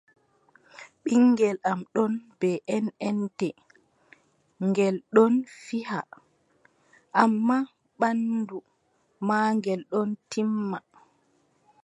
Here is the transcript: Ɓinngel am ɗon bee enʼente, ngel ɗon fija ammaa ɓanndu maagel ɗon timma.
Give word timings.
Ɓinngel 1.03 1.57
am 1.69 1.79
ɗon 1.93 2.13
bee 2.39 2.57
enʼente, 2.77 3.47
ngel 4.67 4.95
ɗon 5.15 5.33
fija 5.65 5.99
ammaa 7.21 7.63
ɓanndu 7.99 8.57
maagel 9.27 9.81
ɗon 9.91 10.09
timma. 10.29 10.79